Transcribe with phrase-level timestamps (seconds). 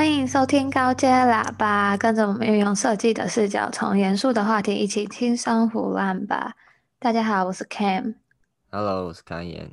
[0.00, 6.56] 欢迎收听高阶喇叭，跟着我们运用设计的视角，从严肃的话题一起轻松胡乱吧。
[6.98, 8.14] 大家好，我是 Cam。
[8.70, 9.70] Hello，我是甘言。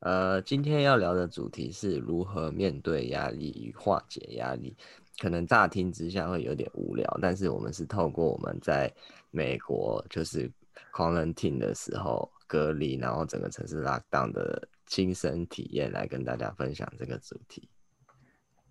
[0.00, 4.76] 呃，今天要聊的主题是如何面对压力与化解压力。
[5.18, 8.92] 可能乍听之下会有点无聊，但是我们是透过我们在
[9.30, 10.52] 美国就是
[10.92, 17.68] quarantine 的时候隔离，然后整个城市 lockdown 的亲身体验来跟大家分享这个主题。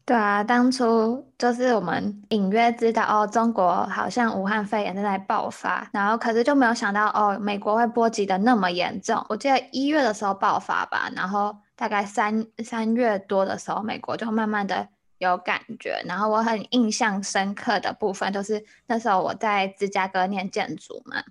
[0.06, 9.26] 对啊，当初就是我们隐约知道哦，中国好像武汉肺炎正在爆发，然后可是就没有想到哦，美国会波及的那么严重。
[9.30, 14.90] 我记得一月的时候爆发吧，然后大概三三月多的时候，美国就慢慢的。
[15.18, 21.24] 有感觉，然后我很印象深刻的部分就是那时候我在芝加哥念建筑嘛，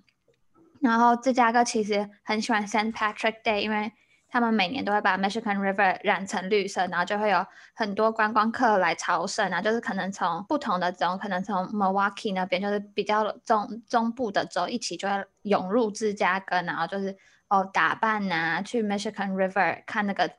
[0.81, 3.91] 然后芝加哥其实很喜欢 Saint Patrick Day，因为
[4.29, 17.15] 他们每年都会把 Michigan River 染成绿色，然后就会有很多观光客来朝圣啊，就是可能从不同的州，可能从 Milwaukee 那边就是比较中中部的州一起就会涌入芝加哥，然后就是
[17.47, 20.31] 哦打扮啊，去 Michigan River 看那个。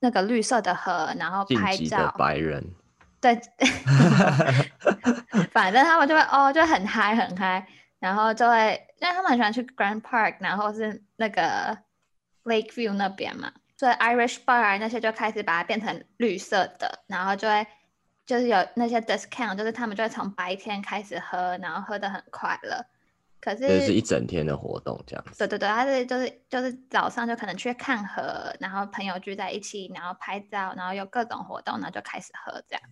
[0.00, 2.14] 那个绿色的河，然后拍照。
[2.18, 2.62] 白人。
[3.22, 3.40] 对，
[5.50, 7.66] 反正他们就会哦，就很嗨很嗨，
[8.04, 11.74] 然后就会，因为他们很喜欢去 Grand Park，然后是那个
[12.44, 17.66] Lakeview 那边嘛，所以 Irish Bar 那些就开始把它变成绿色的，然后就会
[18.26, 22.84] 就是有那些 discount，就是他们就会从白天开始喝，然后喝的很快乐。
[23.40, 25.38] 可是这是一整天的活动，这样子。
[25.38, 32.82] 对对对，他是就是就是早上就可能去看河，然后朋友聚在一起，然后拍照，然后有各种活动，然后就开始喝这样。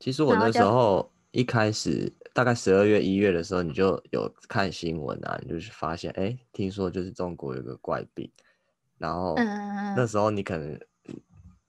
[0.00, 8.30] 其实我那时候一开始大概十二月一月的时候，你就有看新闻啊，你就是发现哎，听说就是中国有个怪病，
[8.98, 9.34] 然后
[9.96, 10.78] 那时候你可能。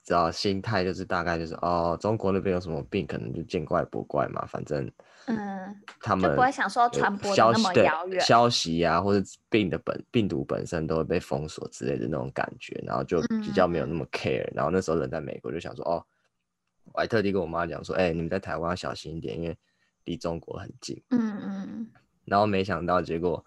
[0.05, 4.85] 只要心态就是大概就是哦，中国那边有什么病，可能就见怪不怪嘛，反正，
[5.27, 14.53] 嗯，他们就不会想说传播那么遥远，消息啊，或者病的本病毒本身都会被封锁之类的那种感觉，然后就比较没有那么 care，嗯。
[14.55, 16.05] 然后那时候人在美国就想说，哦，
[16.91, 19.57] 我还特地跟我妈讲说，哎，你们在台湾要小心一点，因为
[20.05, 21.01] 离中国很近。
[21.09, 21.87] 嗯嗯。
[22.25, 23.43] 然后没想到结果，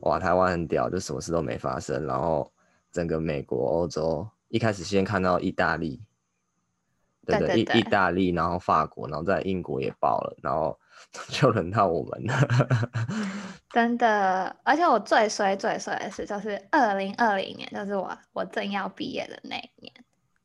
[0.00, 2.52] 哇，台湾很屌，就什么事都没发生，然后
[2.90, 4.28] 整个美国、欧洲。
[4.48, 6.00] 一开始先看到意大利，
[7.26, 10.78] 对对，对，意意大利，然后法国，然后在英国也爆了，然后
[11.28, 12.34] 就轮到我们了。
[13.70, 19.92] 真的，而且我最衰最衰的事，就是二零二零年，就是我我正要毕业的那一年，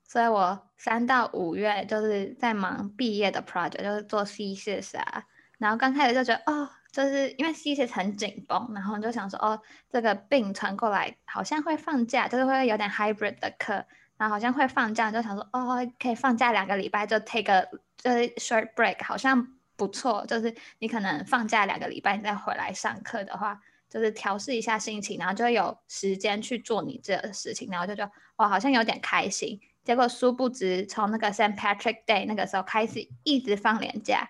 [0.03, 5.23] 所以我三到五月就是在忙毕业的 project，就是做 thesis 啊，
[5.61, 6.69] 然后刚开始就觉得哦。
[6.91, 9.57] 就是因为 C 是很紧绷，然后就想说，哦，
[9.89, 13.75] 这个病传过来好像会放假，就是会有点 hybrid 的课，
[14.17, 20.25] 然后好像会放假，就想说，哦，可以放假两个礼拜，就 take a 就是 short break，好像不错。
[20.25, 23.57] 就是你可能放假两个礼拜，你再回来上课的话，
[23.89, 29.57] 就是调试一下心情，然后就有时间去做你这个事情，然后就觉得，哇，好像有点开心。
[29.85, 34.29] 结果殊不知，从那个 Saint Patrick Day 那个时候开始，一直放连假，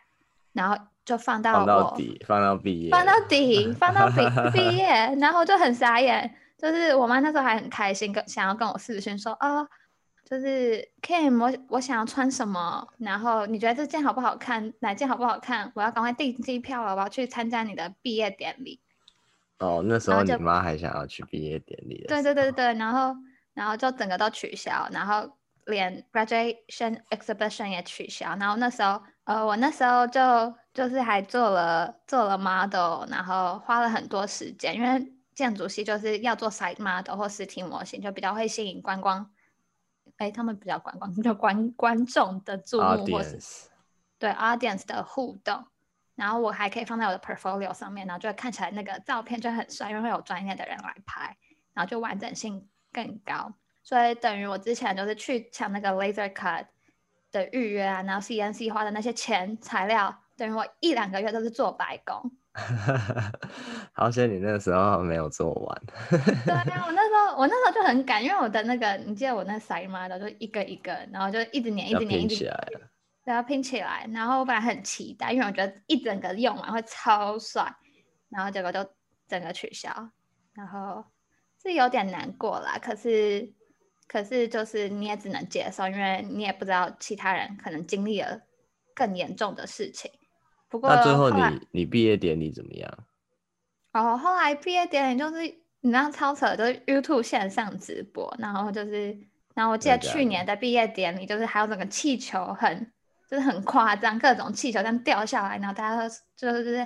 [0.53, 0.77] 然后。
[1.11, 4.85] 就放到放到底，放到毕业，放到底，放到毕毕业，
[5.19, 6.33] 然后就很傻眼。
[6.57, 9.67] 就是我妈那时候还很开心，跟想要跟我视讯说啊、哦，
[10.23, 14.71] 就是 Kim，我我想要穿什么，然后你觉得这件好不好看？
[14.79, 15.69] 哪件好不好看？
[15.75, 18.79] 我要赶快订机票了，我要去参加你的毕业典礼。
[19.59, 22.05] 哦，那时候你妈还想要去毕业典礼。
[22.07, 23.13] 对对对对，然后
[23.53, 25.29] 然后就整个都取消，然后
[25.65, 29.01] 连 graduation exhibition 也取消，然后那时候。
[29.25, 30.21] 呃，我那时候就
[30.73, 39.29] 就是还做了做了 model，然后花了很多时间，因为建筑系就是要做 site model 或实体模型，就比较会吸引观光，
[40.17, 43.37] 哎，他们比较观光， 比较观观众的注目或是
[44.17, 45.65] 对 audience 的互动，
[46.15, 51.37] 然后我还可以放在我的 portfolio 上面，然后就会看起来那个照片就很帅，因为会有专业的人来拍，
[51.73, 53.53] 然后就完整性更高，
[53.83, 56.65] 所以等于我之前就是去抢那个 laser cut。
[57.31, 62.31] 的预约啊，然后 CNC 花的那些钱材料，等于我一两个月都是做白工。
[63.93, 65.81] 好险你那个时候没有做完。
[66.09, 72.53] 对啊， 我那时候我那时候就很赶，因为我的那个，你记得我那 site model 就一个一个，然后就一直粘，一直粘，一直粘，
[73.23, 74.05] 对，要拼起来。
[74.13, 77.73] 然后我本来很期待，因为我觉得一整个用完会超帅，
[78.29, 78.85] 然后结果就
[79.29, 79.89] 整个取消，
[80.53, 81.05] 然后
[81.63, 82.77] 是有点难过啦。
[82.81, 83.53] 可是。
[84.11, 88.41] 可是，就是你也只能接受，因为你也不知道其他人可能经历了
[88.93, 90.11] 更严重的事情。
[90.67, 92.91] 不过，那最后你你毕业典礼怎么样？
[93.93, 95.41] 哦，后来毕业典礼就是
[95.79, 99.17] 你知道超扯，就是 YouTube 线上直播，然后就是，
[99.55, 102.91] 然后我记得去年的毕业典礼，就是还有整个气球很，
[103.29, 106.85] 就是很夸张，各种气球这样掉下来，然后大家就是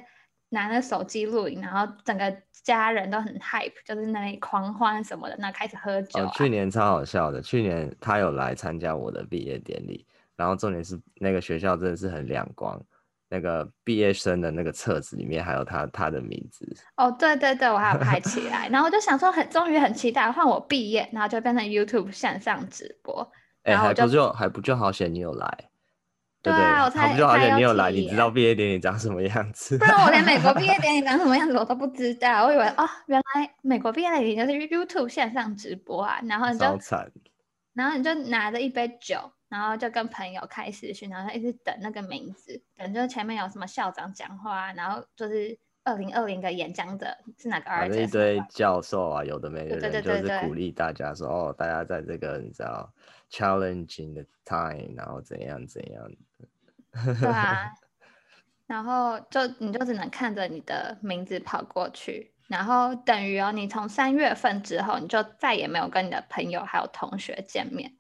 [0.56, 6.32] 拿着手机录影，然后整个家人都很 hype，就是那里狂欢什么的，那开始喝酒、啊哦。
[6.34, 10.04] 去年超好笑的，去年他有来参加我的毕业典礼，
[10.36, 12.84] 然后重点是那个学校真的是很亮光。
[13.28, 16.64] 那个毕业生的那个册子里面还有他他的名字
[16.96, 23.30] 哦，对对对，我还有拍起来，然后我就想说很终于很期待换我毕业，然后就变成 YouTube 线上直播，
[23.64, 25.70] 然后我就还不就还不就好险你有来，
[26.46, 26.64] 对不对？
[26.64, 29.78] 对啊，我才好不就好险你有来，你知道毕业典礼长什么样子？
[29.82, 36.66] 不然我连美国毕业典礼长什么样子 我都不知道，我以为哦，原来美国毕业典礼就是 YouTube 线上直播啊，然后你就
[37.74, 39.32] 然后你就拿着一杯酒。
[39.48, 47.90] 然后就跟朋友开视讯，然后一直等那个名字，等就前面有什么校长讲话，然后就是二零二零的演讲者是哪个儿子？
[47.90, 52.92] 反正一堆教授啊，有的没的人，就是鼓励大家说哦，大家在这个你知道
[53.32, 56.12] challenging the time，然后怎样怎样。
[57.22, 57.72] 对啊，
[58.68, 67.94] 然后就你就只能看着你的名字跑过去，然后等于哦，你从三月份之后，你就再也没有跟你的朋友还有同学见面。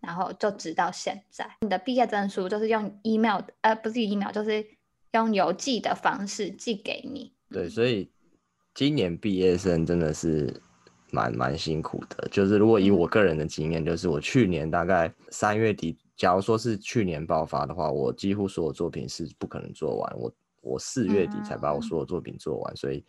[0.00, 4.66] 然后就直到现在，你的毕业证书就是用 email，呃，不是 email，就是
[5.12, 7.31] 用邮寄的方式寄给你。
[7.52, 8.10] 对，所以
[8.74, 10.52] 今年毕业生真的是
[11.10, 12.28] 蛮蛮辛苦的。
[12.30, 20.18] 就是如果以我个人的经验，就是我去年大概三月底，假如说是去年爆发的话，我几乎所有作品是不可能做完。
[20.18, 23.04] 我我四月底才把我所有作品做完，嗯、所以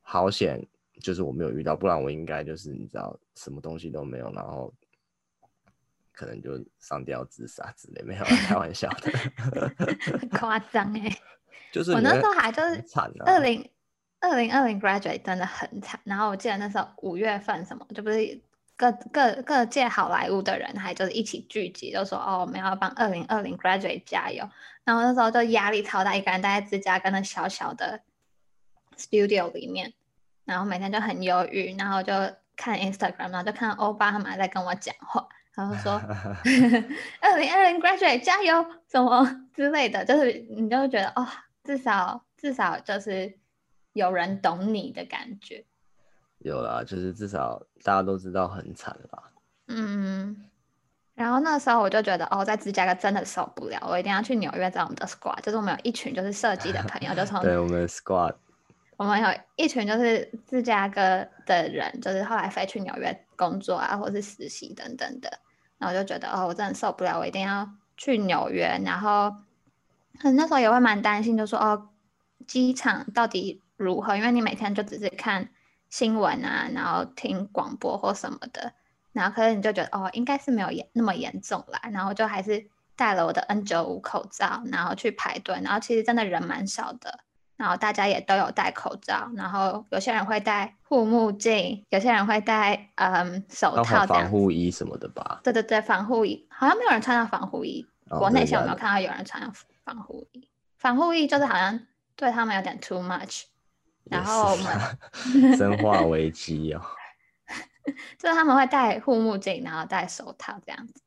[0.00, 0.64] 好险，
[1.00, 4.72] 就是我没有遇到，不然我应该就是你知道什么东西都没有，然后。
[6.14, 9.10] 可能就上吊自杀之类，没有开玩笑的，
[10.20, 11.10] 很夸张哎。
[11.72, 13.70] 就是我那时候还就是惨啊，二零
[14.20, 15.98] 二零二零 graduate 真的很惨。
[16.04, 18.40] 然后我记得那时候五月份什么，就不是
[18.76, 24.48] 各各各界好莱坞的人还就是一起聚集，就说哦，我们要帮二零二零 graduate 加油。
[24.84, 28.00] 然后那时候就压力超大，一个人待在芝加哥那小小的
[28.96, 29.92] studio 里面，
[30.44, 32.12] 然后每天就很忧郁，然后就
[32.56, 35.26] 看 Instagram，然后就看欧巴他们还在跟我讲话。
[35.54, 35.92] 然后说，
[37.20, 41.26] 二零二零 graduate 加油，什么之类的，就是你就会觉得哦，
[41.64, 43.32] 至少至少就是
[43.92, 45.64] 有人懂你的感觉。
[46.38, 49.22] 有啦，就是至少大家都知道很惨啦。
[49.68, 50.44] 嗯，
[51.14, 58.34] 然后那时候我就觉得哦，在芝加哥真的受不了，我一定要去纽约找我们的 squad，就是我们有一群就是设计的朋友，就 从对我们的 squad，
[58.96, 65.30] 我们有一群就是芝加哥的人，就是后来飞去纽约工作啊，或是实习等等的。
[65.78, 67.68] 然后我就觉得哦，我真的受不了，我一定要
[68.02, 68.80] 去纽约。
[68.84, 69.32] 然后
[70.24, 71.88] 那时候也会蛮担心，就说哦，
[72.48, 74.16] 机场到底如何？
[74.16, 75.48] 因为你每天就只是看
[75.88, 78.72] 新闻啊，然后听广播或什么的。
[79.12, 81.80] 然后可是你就觉得哦，应该是没有严那么严重啦。
[81.92, 82.66] 然后就还是
[82.96, 85.60] 戴了我的 N 九五口罩，然后去排队。
[85.62, 87.20] 然后其实真的人蛮少的。
[87.58, 95.40] 然后大家也都有戴口罩，然后有些人会戴护目镜，有些人会戴嗯手套、防护衣什么的吧？
[95.44, 97.86] 对对对，防护衣好像没有人穿到防护衣。
[98.12, 99.50] 哦、国内线我没有看到有人穿
[99.84, 100.48] 防护衣，
[100.78, 103.44] 防护衣就是好像对他们有点 too much。
[104.04, 106.82] 然后我们 生化危机哦，
[108.18, 111.02] 就是他们会戴护目镜，然后戴手套这样子。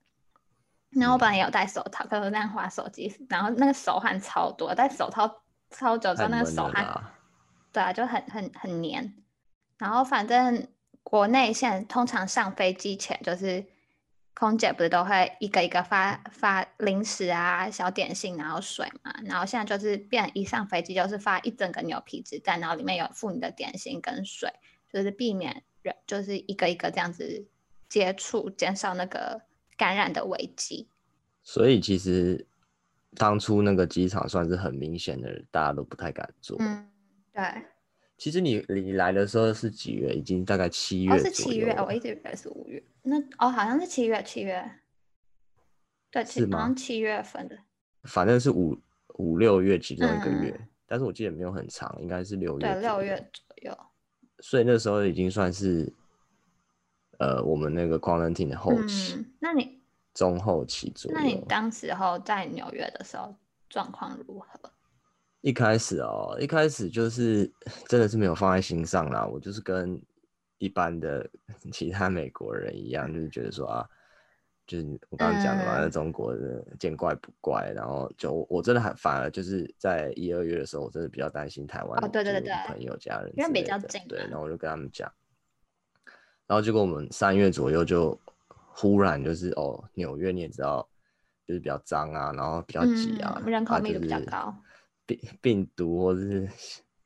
[0.91, 5.41] 然后我本来也有戴手套，可是那样滑手机，然后那个手汗超多，戴手套。
[5.71, 7.03] 超久之后，那个手汗，
[7.73, 9.15] 对啊，就很很很黏。
[9.79, 10.65] 然后反正
[11.03, 13.65] 国内现在通常上飞机前，就是
[14.35, 19.11] 空姐不是都会一个一个发发零食啊、小点心，然后水嘛。
[19.23, 24.51] 然后现在就是变一上飞机就是发一整个牛皮纸袋，然后里面有附你的点心跟水，
[24.93, 27.47] 就是避免人就是一个一个这样子
[27.89, 29.41] 接触，减少那个
[29.75, 30.87] 感染的危机。
[31.41, 32.47] 所以其实。
[33.17, 36.57] 当初那个机场算是很明显的，大家都不太敢做。
[36.59, 36.85] 嗯，
[37.31, 37.41] 对。
[38.17, 40.13] 其实你你来的时候是几月？
[40.13, 41.13] 已经大概七月。
[41.13, 42.81] 哦，是七月，我一直以为是五月。
[43.03, 44.71] 那哦，好像是七月，七月。
[46.11, 46.59] 对，是吗？
[46.59, 47.57] 好像七月份的。
[48.03, 48.77] 反正是五
[49.15, 52.65] 五六月其中一个月，嗯，但是我记得没有很长，应该是六月。
[52.65, 53.77] 对，六月左右。
[54.39, 55.91] 所以那时候已经算是，
[57.19, 59.15] 呃，我们那个 quarantine 的后期。
[59.15, 59.81] 嗯，那你？
[60.13, 61.17] 中后期左右。
[61.17, 63.35] 那你当时候在纽约的时候
[63.67, 64.71] 状况如何？
[65.45, 67.45] 一开始哦，一开始就是
[67.87, 69.27] 真的是没有放在心上啦。
[69.27, 70.01] 我就是跟
[70.57, 71.29] 一般的
[71.71, 73.87] 其他美国人一样，就是觉得说啊，
[74.65, 77.71] 就是我刚刚讲的嘛，在、嗯、中国的见怪不怪。
[77.75, 82.03] 然后就我真的很反而就是在一二月的时候，我真的比较担心台湾。
[82.03, 84.01] 哦，对对对对，朋友家人，因为比较近。
[84.07, 85.07] 对，然后我就跟他们讲，
[86.47, 88.19] 然后结果我们三月左右就
[88.73, 90.89] 忽然就是哦，纽约你也知道，
[91.47, 94.51] 就是比较脏啊，然后比较挤啊，嗯、人口密度比较高，
[95.05, 96.49] 病 病毒或者是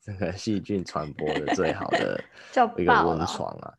[0.02, 2.22] 这个细菌传播的最好的
[2.78, 3.74] 一个温床啊。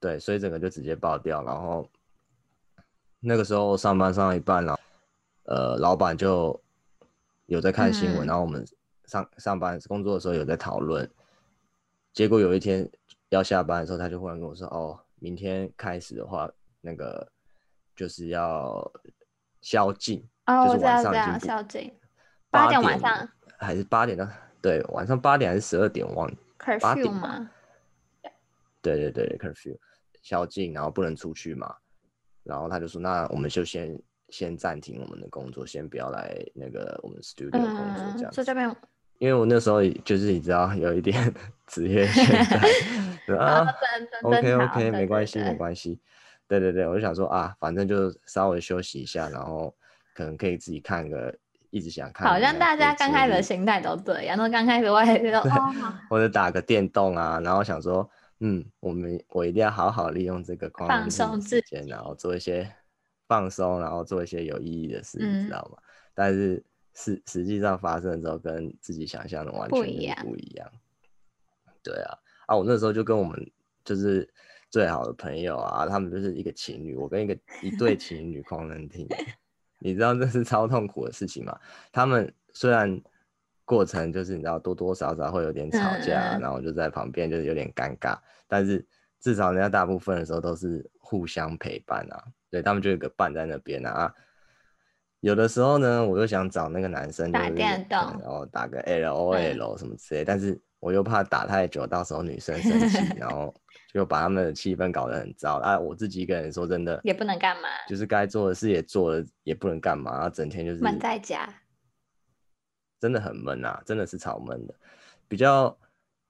[0.00, 1.88] 对，所以整个就直接爆掉，然后
[3.20, 4.78] 那个时候上班上到一半了，
[5.42, 6.60] 呃，老板就
[7.46, 8.64] 有在看新闻，嗯、然后我们
[9.06, 11.10] 上上班工作的时候有在讨论，
[12.12, 12.88] 结果有一天
[13.30, 16.48] 要下班的时候，他就忽然跟我说：“哦，明天开始的话，
[16.80, 17.28] 那个
[17.96, 18.88] 就是要
[19.60, 21.92] 宵禁，哦、就是晚上要宵禁，
[22.50, 24.30] 八点晚上还是八点呢？
[24.60, 26.06] 对，晚上八点还是十二点？
[26.14, 27.50] 忘了，curfew 吗？
[28.80, 29.76] 对对对，curfew。”
[30.20, 31.74] 宵禁，然后不能出去嘛，
[32.42, 37.62] 然后他就说：“那我们就先先暂停我们的工作，先不要来那个我们 studio 工
[37.94, 38.76] 作这样。”这边，
[39.18, 41.32] 因为我那时候就是你知道有一点
[41.68, 42.44] 职业倦
[43.26, 43.66] 怠啊
[44.22, 45.98] ，OK OK，没关系没关系，
[46.46, 49.74] 对对对，我就想说啊，反正就稍微休息一下，然后
[50.14, 51.34] 可能可以自己看个
[51.70, 55.74] 一直想看，好像大家刚开始的心态都对，然后刚开始我也觉得 哦，
[56.08, 58.08] 或者打个电动啊，然后想说。
[58.40, 62.72] 嗯，我们我一定要好好利用这个放松时间，然后做一些
[63.26, 65.82] 放松，然后做一些有意义的事，嗯、你知道吗？
[66.14, 70.16] 但是实实际上发生的时候，跟自己想象的完全不一样。
[70.22, 70.70] 不一样。
[71.82, 72.14] 对啊，
[72.46, 73.50] 啊，我那时候就跟我们
[73.84, 74.32] 就是
[74.70, 79.04] 最好的朋友啊，他们就是一个情侣，我跟一个一对情侣狂人听，
[79.78, 81.58] 你知道这是超痛苦的事情吗？
[81.92, 83.00] 他们虽然。
[83.68, 88.16] 过程就是你知道多多少少会有点吵架，嗯、然后就在旁边就是有点尴尬，
[88.46, 88.82] 但是
[89.20, 94.10] 至少人家大部分的时候都是互相陪伴啊，对他们就有个伴在那边啊。
[95.20, 103.54] 有的时候呢，我又想找那个男生就是打电动，然后打个 L O L 什么之类，嗯、但是我又怕打太久，到时候女生生气，然后
[103.92, 105.78] 就把他们的气氛搞得很糟啊。
[105.78, 111.48] 我自己一个人说真的也不能干嘛，就是该做的事也做了，也不能干嘛，然后整天就是闷在家。
[113.00, 114.74] 真的很闷啊，真的是超闷的。
[115.28, 115.78] 比较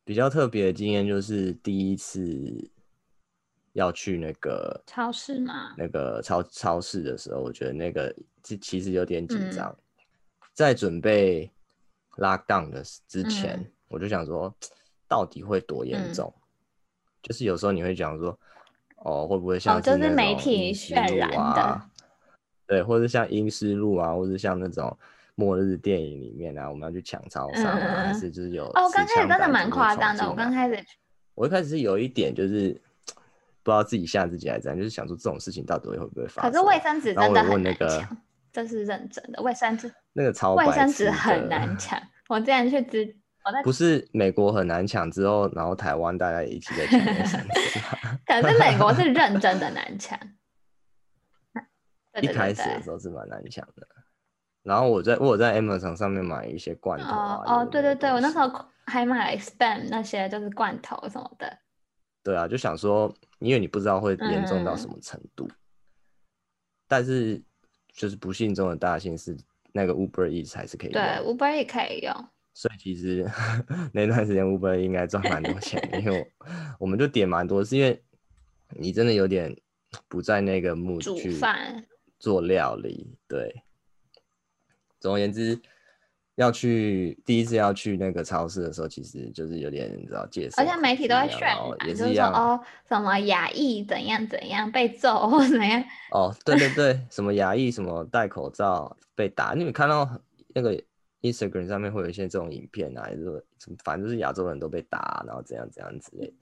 [0.05, 2.71] 比较特别的经验就是第一次
[3.73, 9.69] 要去那个超市嘛，那个超超市的时候，我觉得那个其其实有点紧张。
[9.71, 10.07] 嗯、
[10.52, 11.50] 在准备
[12.17, 14.54] lockdown 的之前，嗯、我就想说，
[15.09, 16.33] 到底会多严重？
[16.37, 16.40] 嗯、
[17.23, 18.38] 就是有时候你会讲说，
[18.97, 21.83] 哦，会不会像哦、就是媒体渲染的，
[22.66, 24.97] 对，或者像阴尸路啊，或者像那种。
[25.40, 30.28] 末日电影里面啊，我们要去抢超商啊，嗯、还是就是有哦，刚开始真的蛮夸张的。
[30.28, 30.85] 我刚开始，
[31.37, 32.73] 我一开始是有一点就是
[33.62, 36.50] 不知道自己吓自己还是怎样，就是想说这种事情到底会不会发生。
[36.50, 38.16] 可是卫生纸真的很难抢，
[38.52, 39.95] 这是认真的卫生纸。
[40.12, 43.14] 那个超卫生纸很难抢，我之前去之我在
[43.62, 47.81] 不是美国很难抢之后，然后台湾大家也一起在抢卫生纸。
[48.26, 50.19] 可是美国是认真的难抢，
[52.21, 53.87] 一开始的时候是蛮难抢的。
[54.62, 58.50] 然后我在我在 Amazon 上面买一些罐头啊，哦，哦对对对，我那时候
[58.87, 61.59] 还买 Spam 那些就是罐头什么的。
[62.23, 65.57] 对啊，就想说，因为你不知道会严重到什么程度，嗯、
[66.87, 67.40] 但是
[67.93, 69.35] 就是不幸中的大幸是
[69.73, 72.28] 那个 Uber Eats 还是可以用，对，Uber 也可以用。
[72.55, 73.25] 所以其实
[73.93, 76.47] 那段时间 Uber 应该赚蛮多钱的，因为我，
[76.81, 78.02] 我们就点蛮多，是因为
[78.76, 79.57] 你真的有点
[80.09, 81.38] 不在那个 mood 去
[82.19, 83.62] 做料理，对。
[85.00, 85.57] 总而言之，
[86.35, 95.81] 要去第一次要去那个超市的时候，其实就是有点你知道介绍，好像媒体都会渲染，就是说哦，什么亚裔怎样怎样被揍或怎样。
[96.11, 100.83] 哦，对对对，什么牙医什么戴口罩被打，你有看到那个
[101.22, 103.42] Instagram 上面会有一些这种影片啊，还是说
[103.84, 106.32] 反正就是亚洲人都被打，然后怎样怎样之类。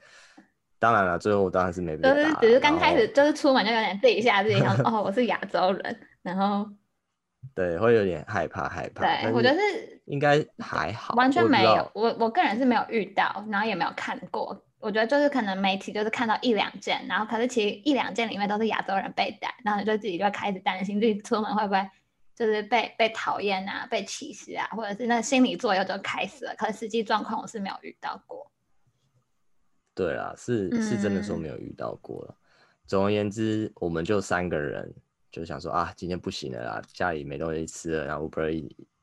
[0.79, 6.69] 当然了，最后我当然是没被打，就是只是刚开始就是出门就有点自己吓自己，想说 哦，我是亚洲人，然后。
[7.55, 9.05] 对，会有点害怕，害怕。
[9.05, 11.89] 对，我觉得是应该还好，完全没有。
[11.95, 14.65] 我我个人是没有遇到，然后也没有看过。
[14.81, 21.89] 我觉得就是可能媒体就是看到一两件，然后可是其实一两件里面都是亚洲人被打，然后你就自己就开始担心自己出门会不会
[22.37, 26.55] 就是被被讨厌啊，被歧视啊，或者是那心理作用就开始了。
[26.57, 28.53] 可是实际状况我是没有遇到过。
[29.95, 32.37] 对啊，是是真的说没有遇到过了。
[32.39, 32.45] 嗯、
[32.87, 34.95] 总而言之，我们就三个人。
[35.29, 38.59] 就想说啊，今天不行了啦，家里没东西吃了，然后不是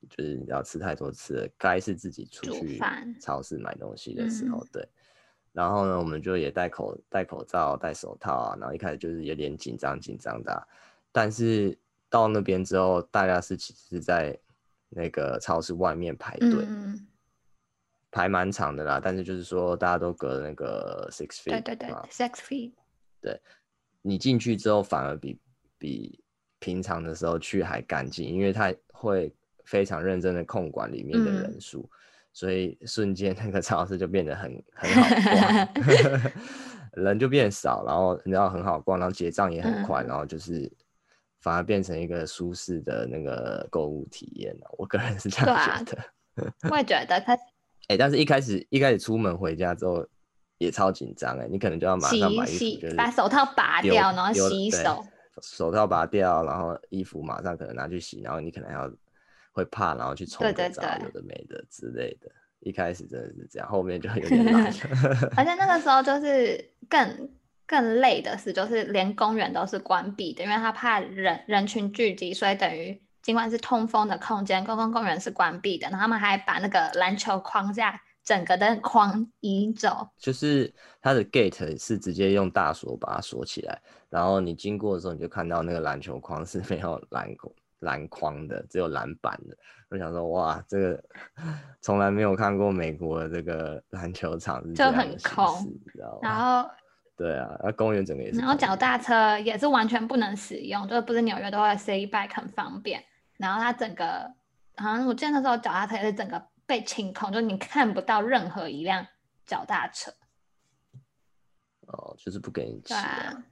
[0.09, 2.79] 就是你要吃太多次了，该是自己出去
[3.21, 4.89] 超市买东西的时候，嗯、对。
[5.51, 10.65] 然后呢，我们就也戴口戴口罩、戴手套啊，然后一开始就是有点紧张紧张的、啊，
[11.11, 11.77] 但是
[12.13, 14.37] 到那边之后，大家是其实是在
[14.89, 17.07] 那个超市外面排队，嗯、
[18.11, 22.71] 排蛮长的啦，但是就是说大家都隔那个 six feet，对对对，six feet。
[23.19, 23.41] 对，
[24.03, 25.39] 你进去之后反而比
[25.79, 26.23] 比
[26.59, 29.33] 平常的时候去还干净，因为他会
[29.65, 31.97] 非常认真的控管里面的人数，嗯、
[32.31, 35.09] 所以瞬间那个超市就变得很很好
[35.73, 36.31] 逛，
[37.03, 40.71] 人就变少，然后你知道很好逛，然后结账也很快，嗯、然后就是。
[41.43, 46.01] 反而变成一个舒适的那个购物体验了，我个人是这样觉得。
[46.01, 47.35] 啊、 我也觉得他，
[47.87, 50.07] 哎、欸，但是一开始一开始出门回家之后
[50.57, 55.05] 也超紧张哎，你可能就要马上把衣服把手套拔掉，然后洗手。
[55.41, 58.89] 手套拔掉，然后衣服马上可能拿去洗，然后你可能要
[59.51, 62.31] 会怕，然后去冲个澡，对对对有的没的之类的。
[62.61, 64.63] 一开始真的是这样，后面就有 点难。
[65.35, 67.29] 而且那个时候就是更。
[67.73, 75.87] 更累的是，就是连公园都是关闭的，因为他怕人人群聚集，所以等于尽管是通风的空间，公共公园是关闭的。
[75.89, 87.27] 然后他们还把那个篮球框架整个的 框移走，就是它的 gate 是直接用大锁把它锁起来，然后你经过的时候，你就看到那个篮球框是没有篮
[87.79, 89.57] 篮筐的，只有篮板的。
[89.89, 91.03] 我想说，哇，这个
[91.81, 95.73] 从来没有看过美国的这个篮球场就很空，
[96.21, 96.69] 然后。
[97.15, 98.39] 对啊，那公园整个也是。
[98.39, 103.03] 然后脚踏车也是完全不能使用，就是不是纽约都会 city bike 很方便。
[103.37, 104.31] 然后它整个，
[104.77, 109.05] 好像我见那时候脚踏车也是整个被清空，就你看不到任何一辆
[109.45, 110.11] 脚踏车。
[111.87, 113.43] 哦，就是不给你骑啊。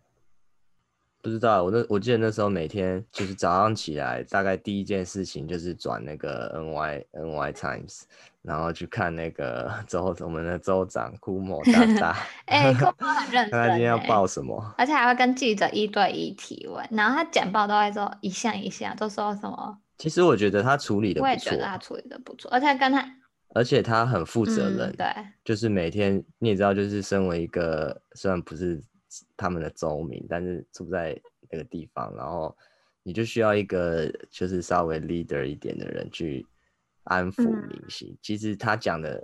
[1.22, 8.02] 不知道，我那我记得那时候每天就是早上起来，大概第一件事情就是转那个 NY NY Times，
[8.42, 12.18] 然后去看那个 州我们的州长库莫 大大。
[12.46, 13.52] 哎、欸，库莫很认真。
[13.60, 14.74] 他今天要报什么？
[14.78, 19.78] 而且还会跟记者一对一提问，然后他简报都会说一项一项，都说什么？
[19.98, 23.06] 其实我觉得他处理的不错，我也觉得他处理的不错，而且跟他，
[23.54, 25.08] 而且他很负责任、嗯，对，
[25.44, 28.82] 就是每天你也知道，就是身为一个虽然不是。
[29.36, 32.56] 他们的州民，但是住在那个地方，然后
[33.04, 36.48] 你就需要一个就是稍微 leader 一点的人去
[37.04, 38.10] 安抚民心。
[38.12, 39.22] 嗯、其实他讲的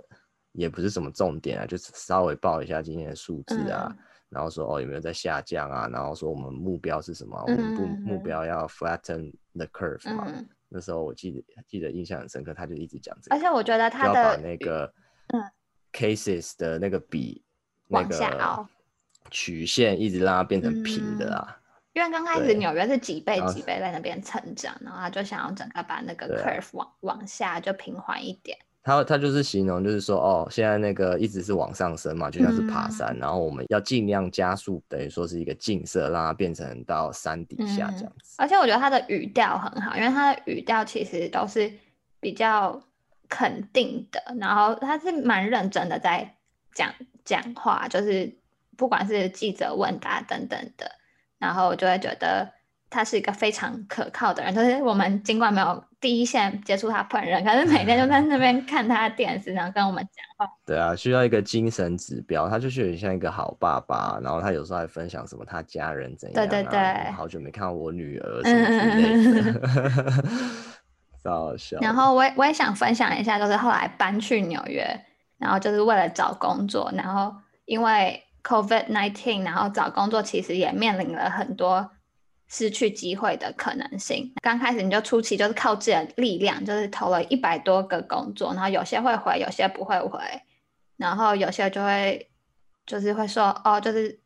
[0.52, 10.24] 也不是什么重点啊，就是稍微报一下今天的数字啊，嗯、然后说哦有没有在下降啊，然后说我们目标是什么，嗯、我们不目标要 flatten the curve 嘛。
[10.28, 14.92] 嗯、那时候我记得记得印象很深刻，他就一直讲这个，而且我觉得他的要把那个
[15.92, 17.42] cases 的那个比、
[17.88, 18.68] 嗯、那个。
[19.30, 21.57] 曲线一直让它变成平的啊，嗯、
[21.98, 28.56] 因为刚开始纽约是几倍几倍在那边成长，然后，他就想要整个把那个 curve 往、啊、往下就平缓一点。
[28.84, 38.36] 他他就是形容就是说哦，现在那个一直是往上升嘛，就像是爬山，嗯、然后我们要尽量加速，等于说是一个近色，让它变成到山底下这样子。
[38.38, 41.70] 嗯、而且我觉得他的语调很好，因为他的语调其实都是
[42.20, 42.80] 比较
[43.28, 46.36] 肯定的，然后他是蛮认真的在
[46.72, 48.32] 讲讲话，就是。
[48.78, 50.88] 不管是记者问答等等的，
[51.38, 52.50] 然后我就会觉得
[52.90, 54.54] 他是一个非常可靠的人。
[54.54, 60.52] 就是我们尽管没有第一线接触他本人，可是每天就在那边 看他的电视，然后跟我们讲话。
[60.66, 64.18] 对啊，需要一个精神指标，他就是有点像一个好爸爸。
[64.22, 66.46] 然后他有时候还分享什么他家人怎样、啊。
[66.46, 69.52] 对对对，好久没看到我女儿什么之类
[71.22, 71.78] 的， 笑。
[71.80, 74.84] 然后我也我也想分享一下，就是后来搬去纽约，
[75.36, 78.24] 然后就是为了找工作，然后因为。
[78.44, 81.90] COVID-19，然后找工作其实也面临了很多
[82.46, 84.32] 失去机会的可能性。
[84.40, 90.18] 刚开始你就初期就是靠自己的力量，就是投了一百多个工作，然后有些会回，有些不会回，
[90.96, 92.30] 然后有些就会
[92.86, 94.18] 就是会说哦，就是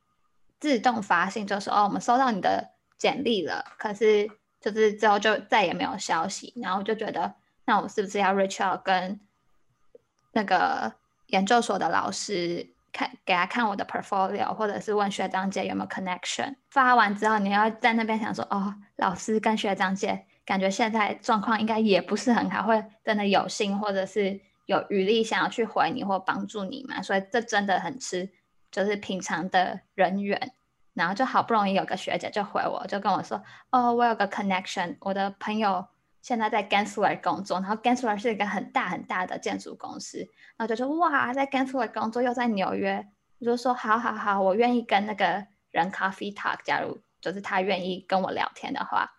[0.61, 6.53] 自动发信，就说哦，我们收到你的简历了，可是就是之后就再也没有消息。
[6.63, 9.19] 然后就觉得，那我是不是要 reach out 跟
[10.33, 10.93] 那个
[11.27, 12.72] 研究所的老师？
[12.93, 16.55] 看，给他看我的 portfolio，或者是问学长姐有没有 connection。
[16.69, 27.01] 发完之后，你要在那边想说，哦，老师跟学长姐感觉现在状况应该也不是很好，会真的有心或者是有余力想要去回你或帮助你嘛？
[27.01, 28.31] 所以这真的很吃，
[28.71, 30.53] 就是平常的人缘。
[30.95, 35.87] 然后就好不容易有个学姐就回我，就跟我说，哦，我有个 connection，我的朋友。
[36.23, 40.19] 现在在 Gensler 工作，然后 Gensler 是一个很大很大的建筑公司，
[40.57, 43.05] 然后就说哇，在 Gensler 工作又在纽约，
[43.41, 49.11] 我就说好好好，我愿意跟那个人 coffee talk，假如就是他愿意跟我聊天的话，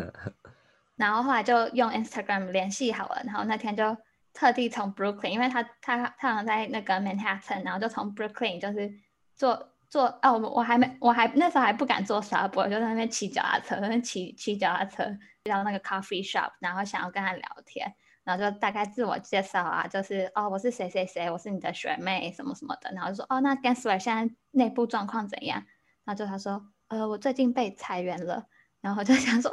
[0.96, 3.96] 然后后来就用 Instagram 联系好了，然后那天就
[4.34, 8.92] 特地从 Brooklyn，因为他他他好像在那个 Manhattan，然后就从 Brooklyn 就是
[9.34, 15.04] 坐坐哦，我还没我还那时候还不敢坐 Subway，就在那边骑脚踏车，在那边骑骑脚踏车。
[15.48, 17.86] 到那个 coffee shop，然后想要跟他聊天，
[18.24, 25.62] 然后就大概自我介绍啊，就是哦，我是谁谁谁，我是你的学妹什么什么的，然后就说哦，那 Gensler 现在内部状况怎样？
[26.04, 28.42] 然然后就他说，呃，我最近被裁员了，
[28.80, 29.50] 然后我就想说，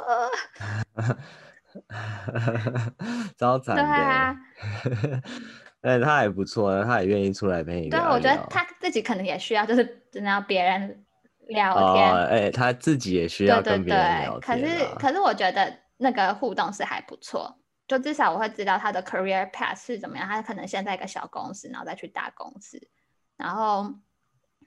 [0.94, 1.18] 呃，
[3.36, 4.34] 招惨的，对啊，
[5.82, 8.08] 但他也不错，他也愿意出来陪你聊聊。
[8.08, 11.04] 对，我觉得他自己可能也需要，就是真的要别人
[11.48, 14.40] 聊天，哎、哦欸，他自己也需要跟别人聊天。
[14.40, 22.88] 可是，可是我觉得那个互动是还不错，就至少我会知道他的 career path 是怎么样，他可能先在一个小公司，然后再去大公司，
[23.36, 23.94] 然后。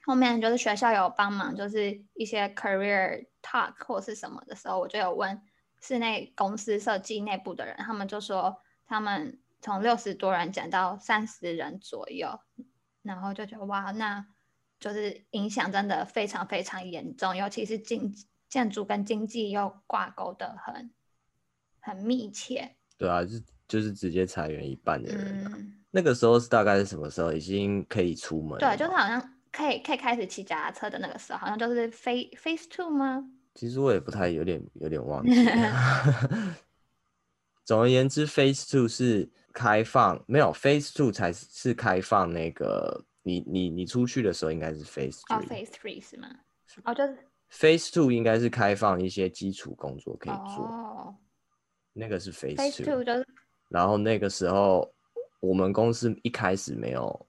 [0.06, 5.42] 后面就是学校有帮忙，就是一些 career talk 或是什么的时候，我就有问
[5.82, 12.40] 室内公司设计内部的人，他们就说他们从六十多人减到三十人左右，
[13.02, 14.24] 然后就觉得哇，那
[14.78, 18.14] 就是影响真的非常非常严重，尤其是经
[18.48, 20.90] 建筑跟经济又挂钩的很
[21.80, 22.70] 很密切。
[22.96, 23.30] 对啊，就
[23.66, 27.32] 就是直接裁员一半的人，啊嗯，那个时候是大概是什么时候？
[27.32, 28.58] 已经可以出门？
[28.58, 29.34] 对，就是好像。
[29.52, 33.28] 可以可以开始骑脚踏车的那个时候，好像就是 phase phase two 吗？
[33.56, 35.32] 其实我也不太有点有点忘记。
[37.66, 42.32] 总而言之，phase two 是开放，没有 phase two 才是开放。
[42.32, 45.36] 那个你你你出去的时候应该是 phase three。
[45.36, 46.28] 哦，phase three 是吗？
[46.84, 47.18] 哦，就是
[47.50, 50.64] phase two 应该是开放一些基础工作可以做。
[50.64, 51.14] 哦，
[52.00, 53.26] 那个是 phase, phase two 就是。
[53.68, 54.90] 然后那个时候
[55.40, 57.26] 我们公司一开始没有。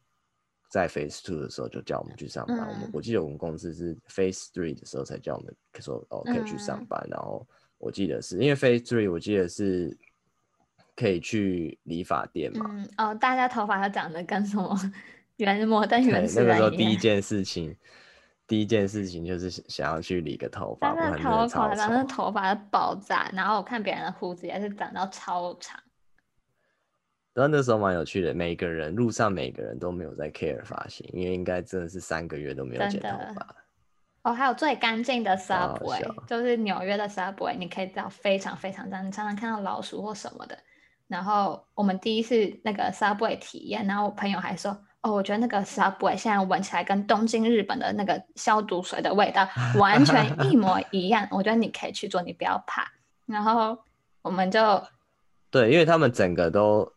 [0.72, 7.46] 在 Phase Two 的时候就叫我们去上班，嗯、我们我记得我们公司是 Phase Three 的时候才叫我们说哦可以去上班，嗯、然后
[7.78, 9.94] 我记得是因为 Phase Three 我记得是
[10.96, 14.74] 可以去理发店嘛，嗯哦，大家头发要长得跟什么
[15.36, 16.48] 原摩登原始人一样。
[16.48, 17.76] 那个时候第一件事情，
[18.52, 25.80] 第一件事情就是想要去理个头发，那头发那头发的爆炸，然后我看别人的胡子也是长到超长。
[27.34, 33.56] 然后那时候蛮有趣的，每个人路上每个人都没有在 care 发型，因为应该真的是三个月都没有剪头发。
[34.24, 40.58] 哦，还有最干净的 subway，就是纽约的 subway，你可以知道非常非常脏，你常常看到老鼠或什么的。
[41.08, 42.36] 然后我们第一次
[42.66, 49.48] 那个 subway 体验，然后我朋友还说，哦，我觉得那个 subway 现在闻起来跟东京日本的那个消毒水的味道
[49.80, 51.28] 完全一模一样。
[51.32, 52.86] 我觉得你可以去做，你不要怕。
[53.26, 53.78] 然后
[54.22, 54.84] 我们就
[55.50, 56.92] 对，因为他们整个都。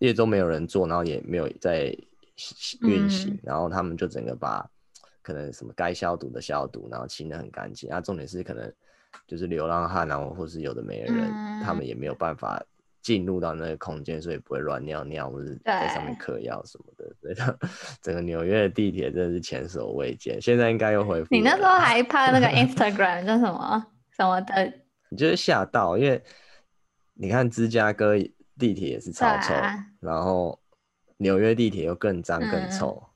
[0.00, 1.86] 因为都没有人做，然后也没有在
[2.82, 4.64] 运行，嗯，然后他们就整个把
[5.22, 7.90] 可能什么该消毒的消毒，然后清的很干净。
[7.90, 8.72] 啊，重点是可能
[9.26, 12.62] 就是流浪汉啊，或是有的没的人，嗯，他们也没有办法
[13.02, 17.14] 进入到那个空间，所以不会乱尿尿或者在上面嗑药什么的。
[17.20, 17.34] 所以
[18.02, 20.40] 整个纽约的地铁真的是前所未见。
[20.40, 21.28] 现在应该又恢复。
[21.30, 24.72] 你那时候还拍那个 Instagram 叫什么什么的？
[25.10, 26.22] 你就是吓到，因为
[27.14, 28.16] 你看芝加哥。
[28.60, 30.58] 地铁也是超臭，啊、然后
[31.18, 33.06] 纽约地铁又更脏更臭，嗯，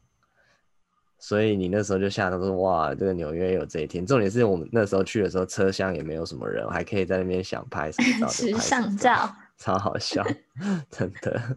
[1.18, 10.24] 所以你那时候就吓到说：“哇，这个纽约有这一天。”重点是我们那时候去的时候，车厢也没有什么人，还可以在那边想拍什么照，时尚照，超好笑，
[10.90, 11.56] 真的。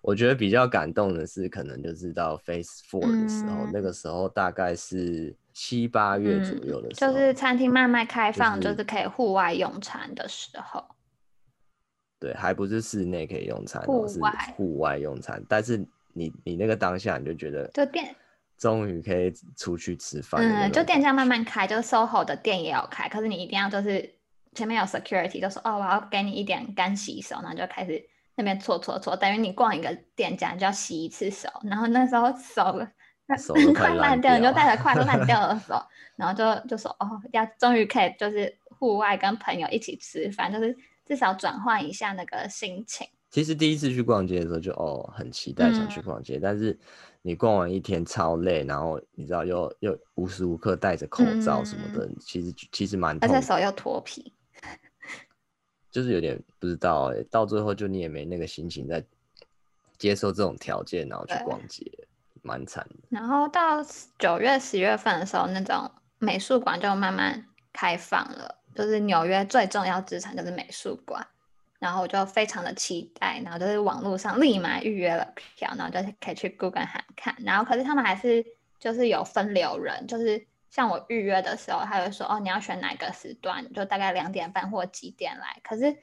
[0.00, 10.84] 我觉得比较感动的是，可能就是到 Phase Four 的时候，嗯，那个时候大概是七八月左右的时候，嗯，就是餐厅慢慢开放，就是，就是可以户外用餐的时候。
[12.20, 14.20] 对，还不是室内可以用餐，户是
[14.56, 15.44] 户外用餐。
[15.48, 18.14] 但是你你那个当下，你就觉得，就店
[18.56, 20.40] 终于可以出去吃饭。
[20.40, 23.08] 嗯，就店家慢慢开，就 SOHO 的店也有开。
[23.08, 24.17] 可是你一定要就是
[24.58, 31.48] 前面有 security，就说哦，我要给你一点干洗手，然后就开始那边搓搓搓，等于你逛一个店家，你就要洗一次手。
[31.62, 32.86] 然后那时候手
[33.38, 35.80] 手快烂 掉，你就带着快烂掉的手，
[36.16, 40.76] 然后就就说哦，要终于可以就是户外跟朋友一起吃饭，就是。
[41.08, 43.08] 至少转换一下那个心情。
[43.30, 46.78] 其实第一次去逛街的时候就哦很期待想去逛街，嗯，但是
[47.22, 54.34] 你逛完一天超累，然后你知道又又无时无刻戴着口罩什么的，嗯、其实其实蛮，而且手又脱皮，
[55.98, 59.04] 就是有点不知道哎，到最后就你也没那个心情再
[59.96, 61.84] 接受这种条件，然后去逛街，
[62.40, 62.94] 蛮惨的。
[63.08, 63.84] 然后到
[64.16, 68.54] 九月十月份的时候，那种美术馆就慢慢开放了。
[68.76, 71.26] 就是纽约最重要资产就是美术馆，
[71.80, 77.34] 然后我就非常的期待，然后就是网络上立马预约了票，然后就可以去 Google 看。
[77.40, 78.46] 然后可是他们还是
[78.78, 85.58] 就是有分流人，就是像我预约的时候，他会说哦，你要选哪个时段，就大概两点半或几点来。
[85.62, 85.96] 可是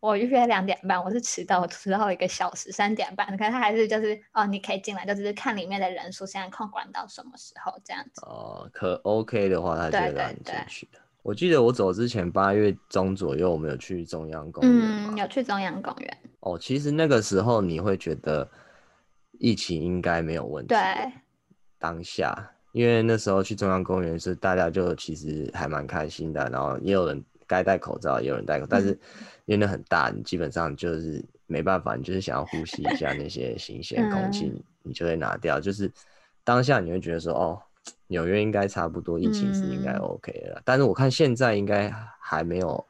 [0.00, 3.26] 我预约两点半，我是迟到，我迟到一个小时，三点半。
[3.36, 8.22] 可是他还是就是哦，你可以进来，就只是看里面的人数现在控管到什么时候这样子。
[8.24, 11.00] 哦，可 OK 的话，他就让你进去的。
[11.22, 14.72] 我记得我走之前八月中左右，我们有去中央公园。
[15.08, 16.18] 嗯，有去中央公园。
[16.40, 18.48] 哦，其实那个时候你会觉得
[19.38, 20.68] 疫情应该没有问题。
[20.74, 21.12] 对。
[21.78, 28.88] 当下，因为那时候去中央公园是大家就其实还蛮开心的，然后也有人该戴口罩，也有人戴口罩，但是
[29.44, 35.60] 因为那很大，你基本上就是没办法，你就是想要呼吸一下那些新鲜空气，嗯、你就会拿掉。
[35.60, 35.88] 就是
[36.42, 37.62] 当下你会觉得说，哦，
[38.08, 41.88] 纽约应该差不多，疫情是应该 OK 了，嗯、但是我看现在应该
[42.20, 42.84] 还没有。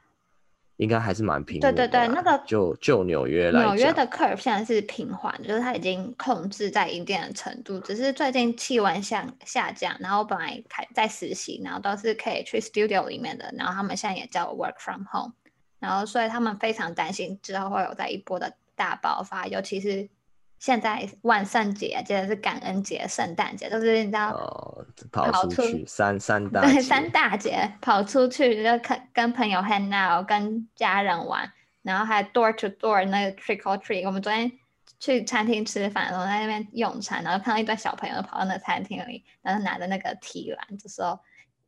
[0.77, 1.59] 应该还是蛮平。
[1.59, 15.33] 对对对，那个就就纽约纽约的 curve 现在是平缓，就是它已经控制在一定的程度，只是最近气温下下降，然后本来开在实习，然后都是可以去 studio 里面的，然后他们现在也叫 work from home，
[15.79, 20.09] 然后所以他们非常担心之后会有再一波的大爆发，尤其是。
[20.57, 31.51] 现在万圣节，接着是感恩节、圣诞节，都是你知道，哦、跑出去三三大对三大节跑出去就跟跟朋友 hang out，跟家人玩，
[31.83, 34.05] 然后还 door to door 那个 trick or treat。
[34.07, 34.51] 我们昨天
[34.99, 41.19] 去餐厅吃饭，然后在那边用餐，然后看到一堆小朋友跑到那餐厅里，然后拿着那个提篮，就说：“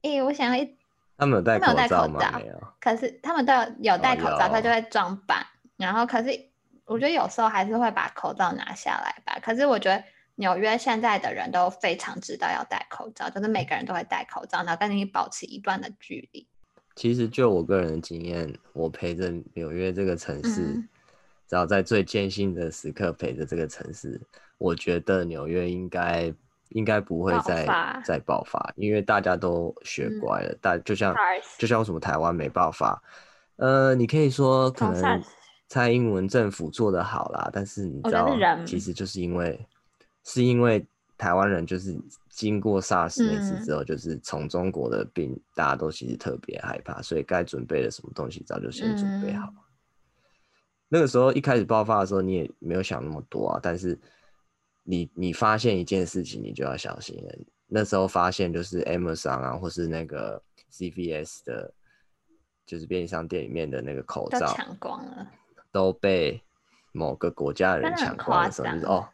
[0.02, 0.76] 诶、欸，我想要一。”
[1.20, 2.40] 他们有戴口罩吗？
[2.40, 2.64] 没有。
[2.80, 5.46] 可是他们都有有戴口罩，他就会装扮，
[5.76, 6.47] 然后可是。
[6.88, 9.38] 我觉得有时候还是会把口罩拿下来吧。
[9.44, 10.02] 可是我觉得
[10.36, 16.48] 纽约现在的人都非常知道要戴口罩，就是每个人都会戴口罩，然后跟你保持一段的距离。
[16.96, 20.90] 其实就我个人的经验，我陪着纽约这个城市，嗯、
[21.48, 24.20] 只要在最艰辛的时刻陪着这个城市，
[24.58, 26.34] 我觉得纽约应该
[26.70, 30.56] 应该不会再爆再爆发，因为大家都学乖了。
[30.62, 31.14] 大、嗯、就像
[31.58, 33.00] 就像为什么台湾没爆发？
[33.58, 35.22] 呃，你可以说可能。
[35.68, 39.60] 蔡英文政府做的好啦，但是你知道，其实就是因为
[40.24, 40.86] 是因为
[41.18, 42.00] 台湾人就是
[42.30, 49.48] 经过 SARS 那次之后，就是从中国的病，嗯、大家都其实特别害怕，所以该准备的什么东西早就先准备好。
[49.48, 49.56] 嗯、
[50.88, 54.00] 那个时候一开始爆发的时候，你也没有想那么多啊，但是
[54.84, 57.36] 你你发现一件事情，你就要小心了。
[57.68, 61.74] 那时候发现就是 Amazon 啊，或是那个 CVS 的，
[62.66, 65.30] 就是便利商店里面的那个口罩抢光了。
[65.72, 66.42] 都被
[66.92, 69.08] 某个国家的人抢光的时候，就是哦，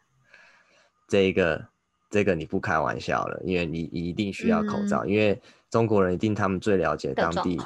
[1.08, 1.68] 这个
[2.10, 5.40] 这个你不开玩笑了，因为你一定需要口罩，嗯、因为
[5.70, 7.60] 中国人一定他们最了解当地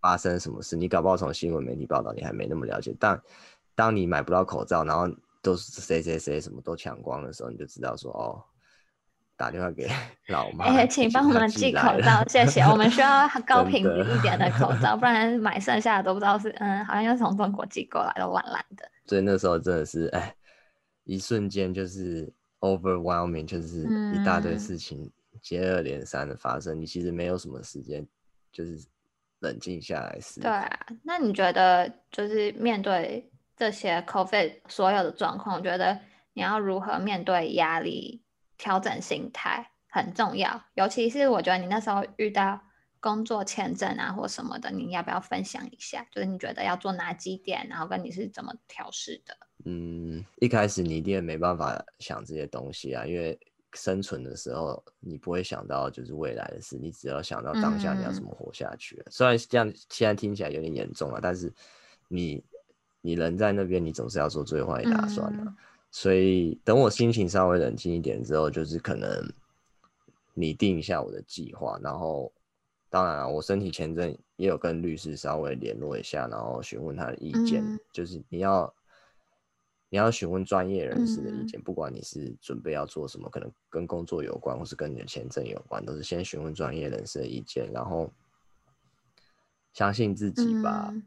[0.00, 3.20] 发生什么事，你搞不好从新闻媒体报道你还没那么了解，但
[3.74, 5.08] 当你买不到口罩，然后
[5.40, 8.44] 都是谁谁谁什么都抢光的时候，你就知道说哦。
[9.36, 9.88] 打电话给
[10.28, 12.62] 老妈，哎、欸，请帮我们寄口罩，谢谢。
[12.62, 18.88] 我们需要 高品质一点的口罩，不然 买剩下的都不知道是嗯，好像要从中国寄过来的，烂烂的。
[19.06, 20.34] 所以那时候真的是哎，
[21.04, 25.10] 一瞬间就是 overwhelming，就是一大堆事情
[25.42, 28.06] 接二连三的发生，嗯、你其实没有什么时间，
[28.52, 28.86] 就是
[29.40, 30.48] 冷静下来思考。
[30.48, 35.98] 对啊，那你觉得就是面对这些 COVID 所有的状况，我觉得
[36.32, 38.23] 你要如何面对压力？
[38.56, 42.60] 调整心态很重要，尤其是我觉得你那时候遇到
[43.00, 46.06] 工作签证啊或什么的，你要不要分享一下？
[46.10, 49.36] 就是你觉得要做哪几点，然后跟你是怎么调试的？
[49.66, 53.38] 嗯，一开始你一定没办法想这些东西啊，因为
[53.74, 58.96] 生存的时候你不会想到就是未来的事，你只要想到当下你要怎么活下去。
[59.04, 61.52] 嗯、虽然这样现在听起来有点严重了，但是
[62.08, 62.44] 你
[63.00, 65.44] 你人在那边，你总是要做最坏打算的。
[65.44, 65.56] 嗯
[65.96, 69.32] 所以等我心情稍微冷静一点之后，就是可能
[70.34, 72.32] 拟定一下我的计划，然后
[72.90, 77.64] 当然了，我申请签证也有跟律师稍微联络一下，然后询问他的意见。
[77.64, 78.74] 嗯、就是你要
[79.88, 88.10] 你要询问专业人士的意见，嗯、不管你是准备要做什么，可能跟工作有关，或是跟你的签证有关，都是先询问专业人士的意见，然后
[89.72, 90.88] 相信自己吧。
[90.90, 91.04] 嗯、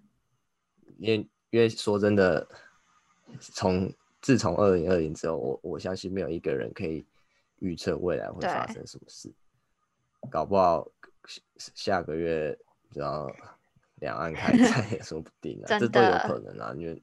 [0.97, 2.47] 因为因为说真的，
[3.38, 7.06] 从自从二零二零之后，我我相信没有一个人可以
[7.60, 9.32] 预测未来会发生什么事。
[10.30, 10.86] 搞不好
[11.56, 12.58] 下个月，
[12.93, 13.30] 然后
[14.01, 16.73] 两岸开战也说不定啊， 这都有可能啊。
[16.75, 17.01] 因为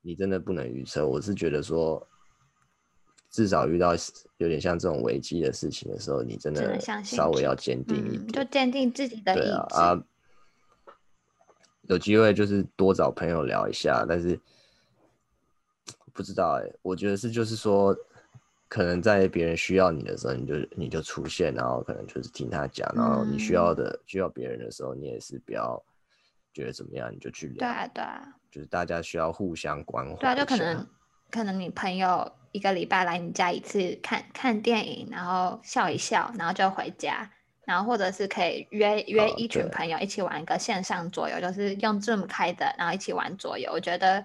[0.00, 1.06] 你真的不能预测。
[1.06, 2.04] 我是觉得说，
[3.30, 3.92] 至少遇到
[4.38, 9.44] 有点像这种危机的事情的时候，你真的稍微要坚定一点，嗯、就坚定自己的意志。
[9.44, 10.04] 对啊，啊，
[11.82, 14.40] 有机会就是多找朋友聊一下，但是。
[16.12, 17.96] 不知道哎、欸，我觉得是就是说，
[18.68, 25.82] 可能在别人需要你的时候，你就你就出现，然后可能就是听他讲，然后你需要的、嗯、需要别人的时候，你也是不要
[26.52, 27.58] 觉得怎么样，你就去聊。
[27.58, 30.16] 对啊，对啊，就是大家需要互相关怀。
[30.16, 30.86] 对啊，就可能
[31.30, 37.30] 可能你朋友一个礼拜来你家一次看看电影，然后笑一笑，然后就回家，
[37.64, 43.72] 然后或者是可以约约一群朋友一起玩一个线上桌游，哦、就是用 Zoom 开的，然后一起玩桌游。
[43.72, 44.24] 我觉得。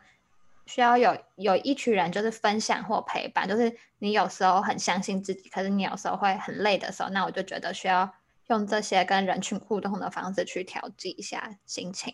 [0.65, 3.47] 需要有有一群人，就是分享或陪伴。
[3.47, 8.09] 就是你有时候很相信自己，可是你有时候会很累的时候，那我就觉得需要
[8.47, 12.13] 用这些跟人群互动的方式去调剂一下心情。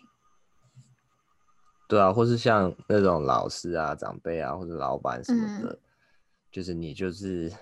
[1.88, 5.80] 对啊，或是像那种老师啊、长辈啊，或者老板什么的，嗯、
[6.50, 7.52] 就是你就是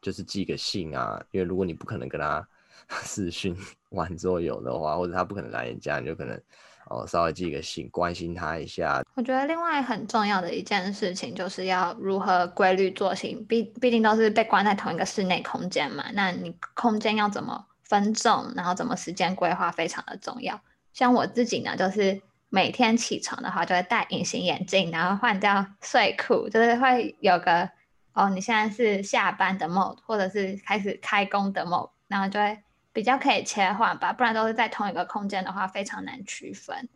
[0.00, 2.46] 就是寄个信啊，因为如果你不可能跟他
[3.04, 3.56] 视讯
[3.90, 6.42] 完之后有的话，或者他不可能来你家，你就可能。
[6.86, 9.02] 哦，稍微寄个信，关心他一下。
[9.14, 13.34] 我觉得另外很重要的一件事情，就是要如何规律作息。
[13.48, 20.60] 毕毕竟都是被关在同一个室内空间嘛，那你空间要怎么分众，然后怎么时间规划，非常的重要。
[20.92, 27.70] 像我自己呢，就是每天起床的话，就会戴隐形眼镜，然后换掉睡裤，就是会有个
[28.12, 32.58] 哦，你现在是下班的 mode，或者是开始开工的 mode，然后就会。
[32.92, 36.88] 比较可以切换吧，不然都是在同一个空间的话，非常难区分。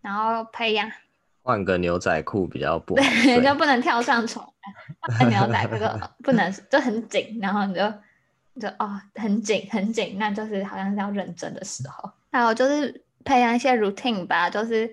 [0.00, 0.90] 然后培养
[1.42, 4.46] 换个牛仔裤比较不好，对， 就不能跳上床。
[5.00, 5.86] 换牛仔裤就
[6.24, 7.80] 不能，就很紧，然后你就
[8.60, 12.10] 就哦很紧很紧，那就是好像是要认真的时候。
[12.32, 14.92] 还有就是培养一些 routine 吧，就是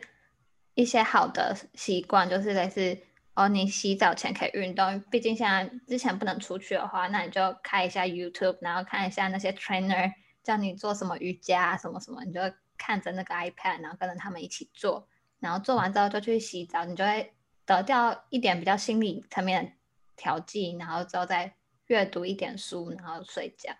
[0.76, 2.98] 一些好的习惯，就是类似
[3.34, 10.12] 哦，你洗澡前可以运动，毕竟现在之前不能出去的话，那你就开一下 YouTube，然后看一下那些 trainer。
[10.44, 12.40] 叫你做什么瑜伽什么什么，你就
[12.78, 15.08] 看着那个 iPad，然后跟着他们一起做，
[15.40, 17.34] 然后做完之后就去洗澡，你就会
[17.66, 19.72] 得掉一点比较心理层面的
[20.16, 21.54] 调剂，然后之后再
[21.88, 23.72] 阅读一点书，然后睡觉，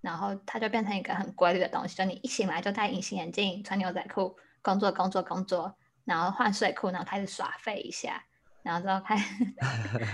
[0.00, 5.74] 然后它就变成一个很规律的东西，就你一醒来就戴隐形眼镜，穿牛仔裤，工作工作工作，
[6.04, 8.24] 然后换睡裤，然后开始耍废一下，
[8.62, 9.34] 然后之后开始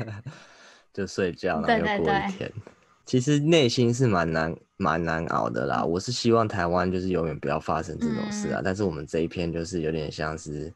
[0.95, 2.39] 就睡觉，然后又过一天。
[2.39, 2.55] 对对对
[3.11, 5.85] 其实内心是蛮难蛮难熬的啦。
[5.85, 8.61] 我是希望台湾就是永远不要发生这种事啊。
[8.61, 10.73] 嗯、但是我们这一篇就是有点像是，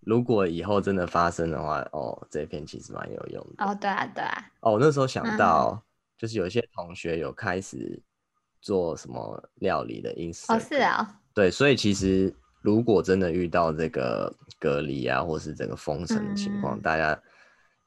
[0.00, 3.66] 如果以后真的发生的话，哦，这一篇其实蛮有用的。
[3.66, 4.50] 哦，对啊，对啊。
[4.60, 5.78] 哦，我那时候想到，
[6.16, 8.00] 就是有一些同学有开始
[8.62, 10.56] 做什么料理的 Instagram。
[10.56, 11.20] 哦，是啊。
[11.34, 17.20] 对，所以其实如果真的遇到这个隔离啊，或是整个封城的情况，嗯、大家。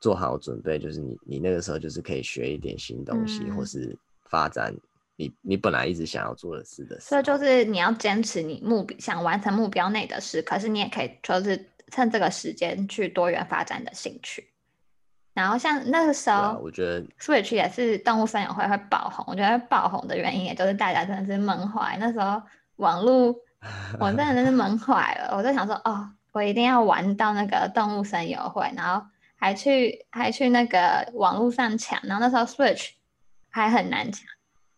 [0.02, 4.76] 做好准备，就是你，你那个时候就是可以学一点新东西，嗯、或是发展
[5.16, 7.02] 你你本来一直想要做的事的事。
[7.10, 14.50] 所以就是你要坚持你目标想完成目标内的事，可是你也可以就是趁这个时间去多元发展的兴趣。
[15.36, 19.24] 然后像那个时候，啊、我觉得 Switch 也是动物森友会会爆红。
[19.28, 21.96] 我觉得爆红的原因，也就是大家真的是闷坏。
[22.00, 22.42] 那时候
[22.78, 23.36] 网络，
[24.02, 25.38] 我真的真是闷坏了。
[25.38, 29.06] 我就想说，哦，我一定要玩到那个动物森友会，然后。
[29.42, 32.92] 还去还去那个网络上抢，然后那时候 Switch
[33.50, 34.24] 还很难抢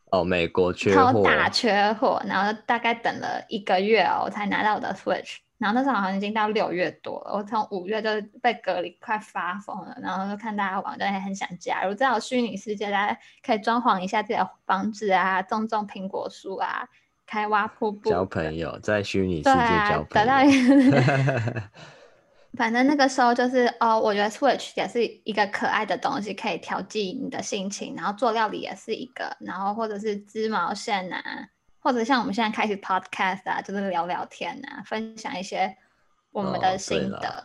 [0.10, 8.10] 哦，美国缺货，超大缺货，然后大概等了一个月哦，我才拿到我的 Switch，然后那时候好像已经到六月多了，我从五月就
[8.42, 11.94] 被隔离快发疯了，然后就看大家玩，就也很想加入。
[11.94, 16.88] 这种虚拟世界，大家可以装潢一下自己的房子啊，种种苹果树啊，
[17.26, 19.50] 开挖瀑布，交朋友，在虚拟世界
[19.90, 21.62] 交朋友，啊、得到
[22.56, 27.96] 反正那个时候就是哦，我觉得 Switch 也是一个可爱的东西，可以调剂你的心情。
[27.96, 31.22] 然后做料理也是一个，然后或者是织毛线啊，
[31.80, 35.76] 或者像我们现在开始 Podcast 啊，就是聊聊天啊，分享一些
[36.32, 37.18] 我们的心得。
[37.18, 37.44] 哦、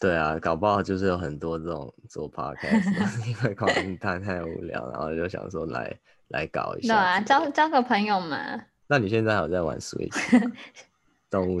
[0.00, 5.96] 对， 对啊，搞不好就是有很多这种做 Podcast， 因为可能太太无聊，然后就想说来
[6.28, 6.94] 来搞一下。
[6.94, 8.60] 对啊，交交个朋友嘛。
[8.88, 10.12] 那你现在还有在玩 Switch？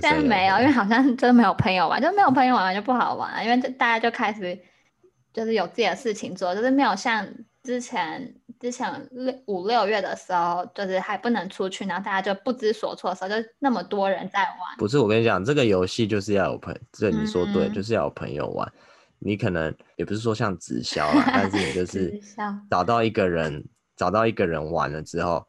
[0.00, 4.58] 在没有，因为好像真的没有朋友玩，就没有朋友玩就不好玩，因为就大家就开始
[5.32, 7.26] 就是有自己的事情做，就是没有像
[7.62, 14.78] 之前之前六五六月的时候，就是还不能出去，然后大家就不知所措的时候，就那么多人在玩。
[14.78, 18.72] 不是，我跟你讲，这个游戏就是要有朋，这你说对，嗯、就是要有朋友玩。
[19.18, 22.20] 你可能也不是说像直销啦，但是你就 是
[22.70, 23.64] 找到一个人，
[23.96, 25.44] 找到一个人玩了之后，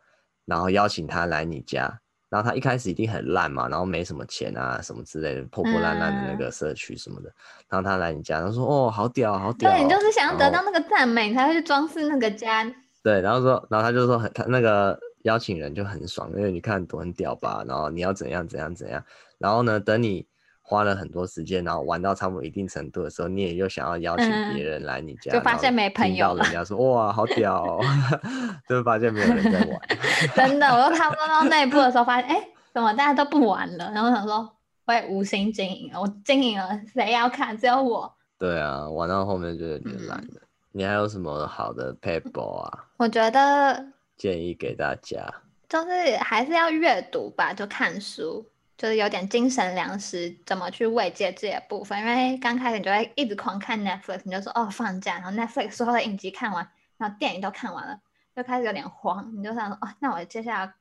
[0.46, 2.00] 然后邀请他来你家。
[2.30, 7.30] 然后他一开始一定很烂嘛，然后没什么钱啊，什么之类的，破破烂烂的那个社区什么的。
[7.30, 7.34] 嗯、
[7.69, 12.63] 然后他来你家，他说：“哦，好屌，好屌。”对，你就是想要得到那个赞美，你才会去装饰那个家。
[13.04, 19.04] 对，然后说，然后他就说很，他那个邀请人就很爽，因为你看多很屌吧，然后你要怎样怎样怎样，
[19.38, 20.25] 然后呢，等你。
[20.70, 26.44] 花了很多时间，然后玩到差不多一定程度的时候，你也又想要邀请别人来你家，嗯、就发现没朋友了。
[26.44, 27.80] 人家说哇，好屌，哦，
[28.68, 29.80] 就发现没有人在玩。
[30.36, 33.90] 真的，我都差不多到那一步的时候，发现哎，怎么大家都不玩了？
[33.96, 37.58] 然后想说，我也无心经营了，我经营了，谁要看？
[37.58, 38.13] 只有我。
[38.38, 40.34] 对啊，玩到后面就有点懒了。
[40.34, 42.86] 嗯、你还有什么好的 paper 啊？
[42.98, 43.86] 我觉得
[44.18, 45.26] 建议给大家，
[45.70, 48.46] 就是还是要阅读吧，就看书。
[48.78, 52.00] 就是有点精神粮食，怎么去慰藉自己的部分。
[52.00, 58.00] 因为刚开始你就会一直狂看 Netflix，你就说哦放假，然后 Netflix 所有的影集看完，然后电影都看完了，
[58.36, 59.34] 就开始有点慌。
[59.36, 60.71] 你就想说哦，那我接下来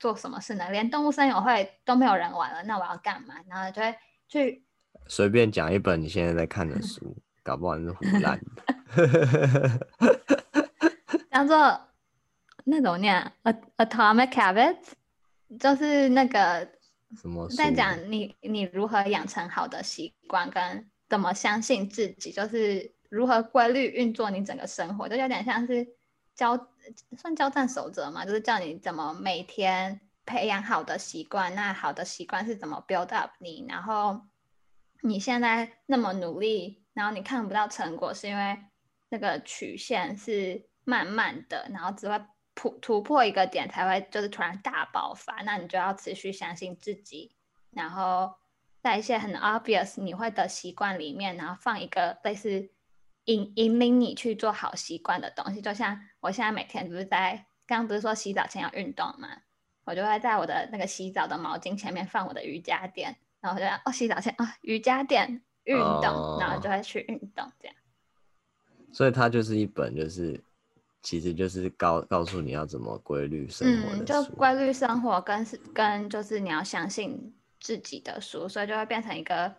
[0.00, 0.70] 做什么事呢？
[0.70, 3.34] 连动物森友会都没有人玩了，那我要干嘛？
[3.46, 3.94] 然后就会
[4.28, 4.64] 去
[5.06, 8.46] 随便讲一本你现在在看的书， 搞不好是胡烂的。
[11.30, 11.78] 叫做
[12.64, 13.30] 那种念
[13.76, 14.92] Atomic Habits，
[15.60, 16.66] 就是那个。
[17.56, 25.86] 在讲你你如何养成好的习惯，跟怎么相信自己，就是如何规律运作你整个生活，就有点像是
[26.34, 26.68] 交
[27.16, 31.54] 算交战守则嘛，就是叫你怎么每天培养好的习惯。
[31.54, 33.66] 那好的习惯是怎么 build up 你？
[33.68, 34.20] 然后
[35.02, 38.58] 你现在那么努力，然后你看不到成果，是因为
[39.10, 42.20] 那个曲线是慢慢的，然后只会。
[42.54, 47.34] 突突破一个点才会就是突然大爆发，那你就要持续相信自己，
[47.70, 48.34] 然后
[48.80, 52.70] 在一些很 obvious 你会的习惯里面，然后放一个类似
[53.24, 55.62] 引引领你去做好习惯的东西。
[55.62, 59.28] 就像我现在每天不是在刚刚不是说洗澡前要运动嘛，
[59.84, 67.76] 我就会在我的那个洗澡的毛巾前面放我的瑜伽垫，然后我就哦洗澡前啊、哦、瑜伽垫运动，哦、然后就会去运动这样。
[68.92, 70.44] 所以它就是一本就是。
[71.02, 79.52] 其实就是告告诉你要怎么规律生活嗯，就规律生活跟是跟就是你要相信自己的书，所以就会变成一个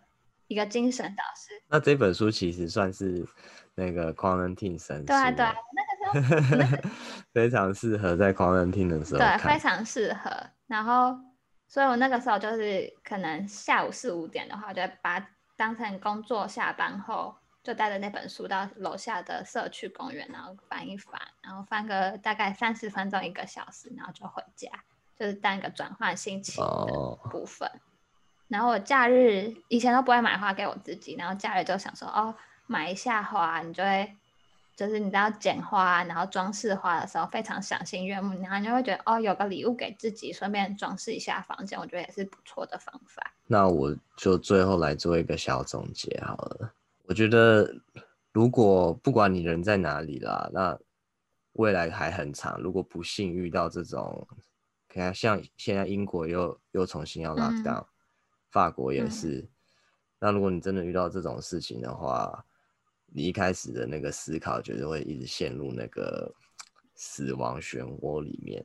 [0.46, 1.50] 一个精神导师。
[1.68, 3.26] 那这本书其实算是
[3.74, 5.54] 那个 quarantine 神，对啊对啊，
[6.12, 6.88] 那个时候、那个、
[7.34, 10.30] 非常适合在 quarantine 的时候，对，非常适合。
[10.66, 11.14] 然后，
[11.68, 17.34] 所以我那个时候就是可能下午四五点的话，就把它当成工作下班后。
[17.64, 24.68] 就带着那本书到楼下的社区公园，然后翻一翻，然后翻个大概三十分钟一个小时，然后就回家，
[25.18, 27.66] 就是当一个转换心情的部分。
[27.66, 27.80] Oh.
[28.48, 32.34] 然后我假日以前都不会买花给我自己，然后假日就想说哦，
[32.66, 34.14] 买一下花，你就会
[34.76, 43.32] 就是你知道剪花，然后装饰花的时候非常赏心悦目，然后你就会觉得哦，有个礼物给自己，顺便装饰一下房间，我觉得也是不错的方法。
[43.46, 46.74] 那我就最后来做一个小总结好了。
[47.06, 47.70] 我觉得，
[48.32, 50.78] 如果不管你人在哪里啦，那
[51.52, 52.58] 未来还很长。
[52.62, 54.26] 如果不幸遇到这种，
[54.88, 57.86] 看像现在英国又又重新要 lock down，嗯，
[58.50, 59.40] 法国也是。
[59.40, 59.48] 嗯，
[60.18, 62.42] 那如果你真的遇到这种事情的话，
[63.06, 66.34] 你一开始的那个思考，就是会一直陷入那个
[66.94, 68.64] 死亡漩涡里面。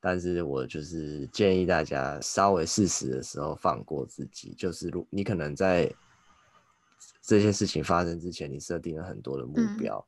[0.00, 5.90] 但是我就是建议大家稍微适时的时候放过自己，就是如你可能在。
[7.28, 10.02] 这些事情发生之前，你设定了很多的目标，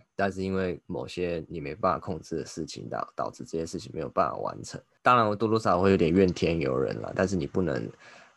[0.00, 4.82] 嗯，但是因为某些你没办法控制的事情导导致这些事情没有办法完成。
[5.02, 7.88] 当然，我多多少少会有点怨天尤人了，但是你不能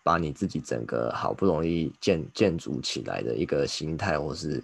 [0.03, 4.63] 把你自己整个好不容易建建筑起来的一个心态或是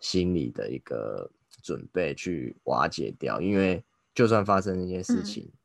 [0.00, 1.30] 心理的一个
[1.62, 5.44] 准备去瓦解掉，因为就算发生那件事情。
[5.44, 5.58] 嗯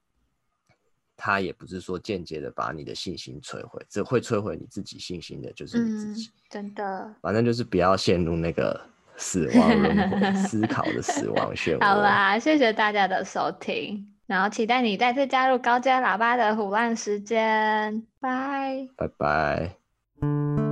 [1.22, 6.28] 他也不是说间接的把你的信心摧毁，这会摧毁你自己信心的，就是你自己。
[6.28, 8.80] 嗯、真的，反正就是不要陷入那个
[9.18, 11.84] 死亡轮回 思考的死亡漩涡。
[11.84, 20.69] 好啦，谢谢大家的收听，然后期待你再次加入高阶喇叭的虎烂时间，拜拜拜。